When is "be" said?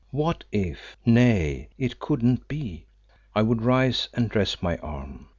2.47-2.87